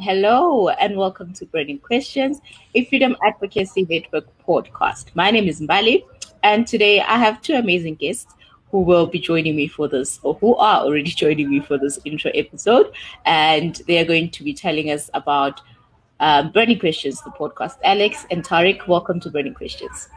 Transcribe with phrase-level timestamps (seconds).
[0.00, 2.40] hello, and welcome to Burning Questions,
[2.76, 5.06] a Freedom Advocacy Network podcast.
[5.16, 6.04] My name is Mbali,
[6.44, 8.32] and today I have two amazing guests
[8.70, 11.98] who will be joining me for this, or who are already joining me for this
[12.04, 12.92] intro episode,
[13.26, 15.60] and they are going to be telling us about
[16.20, 17.78] um, Burning Questions, the podcast.
[17.82, 20.08] Alex and Tariq, welcome to Burning Questions.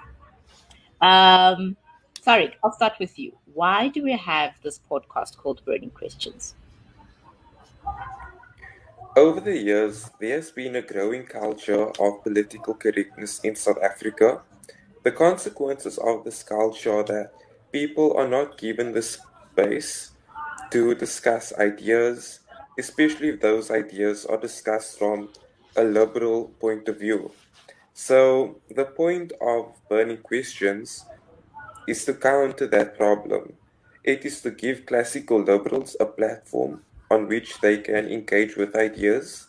[1.01, 1.75] Um,
[2.23, 3.35] Tariq, I'll start with you.
[3.55, 6.53] Why do we have this podcast called Burning Questions?
[9.17, 14.39] Over the years, there has been a growing culture of political correctness in South Africa.
[15.03, 17.33] The consequences of this culture are that
[17.73, 20.11] people are not given the space
[20.71, 22.39] to discuss ideas,
[22.79, 25.27] especially if those ideas are discussed from
[25.75, 27.31] a liberal point of view.
[27.93, 31.03] So, the point of burning questions
[31.85, 33.57] is to counter that problem.
[34.05, 39.47] It is to give classical liberals a platform on which they can engage with ideas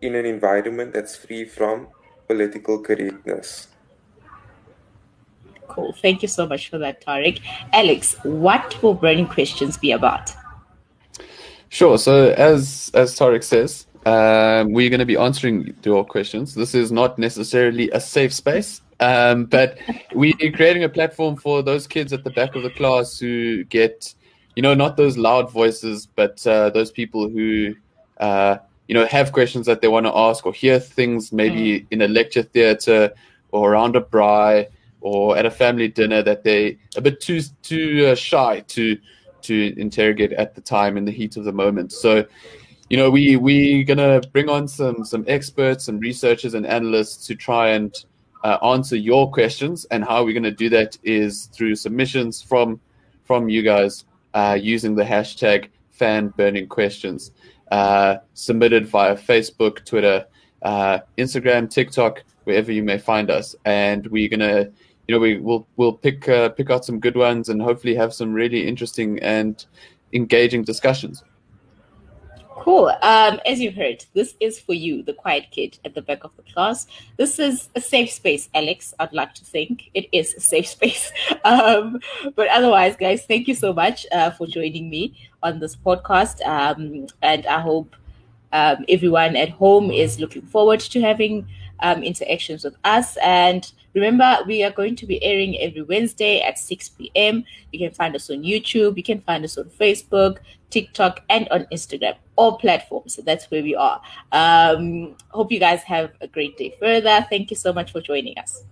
[0.00, 1.88] in an environment that's free from
[2.26, 3.68] political correctness.
[5.68, 5.94] Cool.
[6.02, 7.40] Thank you so much for that, Tariq.
[7.72, 10.32] Alex, what will Burning Questions be about?
[11.68, 11.96] Sure.
[11.96, 12.14] So,
[12.50, 16.54] as as Tariq says, um, we're going to be answering your questions.
[16.54, 19.78] This is not necessarily a safe space, um, but
[20.14, 24.14] we're creating a platform for those kids at the back of the class who get,
[24.54, 27.74] you know, not those loud voices, but uh, those people who,
[28.18, 31.86] uh, you know, have questions that they want to ask or hear things maybe mm.
[31.90, 33.12] in a lecture theatre
[33.50, 34.66] or around a braai
[35.00, 38.96] or at a family dinner that they a bit too too uh, shy to
[39.42, 41.92] to interrogate at the time in the heat of the moment.
[41.92, 42.24] So
[42.88, 47.34] you know, we we're gonna bring on some some experts and researchers and analysts to
[47.34, 47.92] try and
[48.44, 49.86] uh, answer your questions.
[49.86, 52.80] And how we're gonna do that is through submissions from
[53.24, 54.04] from you guys
[54.34, 57.32] uh, using the hashtag fan burning questions
[57.70, 60.26] uh, submitted via Facebook, Twitter,
[60.62, 63.56] uh, Instagram, TikTok, wherever you may find us.
[63.64, 64.70] And we're gonna
[65.08, 68.14] you know, we will we'll pick uh, pick out some good ones and hopefully have
[68.14, 69.64] some really interesting and
[70.12, 71.24] engaging discussions.
[72.62, 72.92] Cool.
[73.02, 76.30] Um, as you've heard, this is for you, the quiet kid at the back of
[76.36, 76.86] the class.
[77.16, 78.94] This is a safe space, Alex.
[79.00, 81.10] I'd like to think it is a safe space.
[81.44, 81.98] Um,
[82.36, 85.12] but otherwise, guys, thank you so much uh, for joining me
[85.42, 86.40] on this podcast.
[86.46, 87.96] Um, and I hope
[88.52, 91.48] um, everyone at home is looking forward to having
[91.82, 93.16] um, interactions with us.
[93.18, 97.44] And remember, we are going to be airing every Wednesday at 6 p.m.
[97.72, 100.38] You can find us on YouTube, you can find us on Facebook,
[100.70, 103.14] TikTok, and on Instagram, all platforms.
[103.14, 104.00] So that's where we are.
[104.32, 107.26] Um, hope you guys have a great day further.
[107.28, 108.64] Thank you so much for joining us.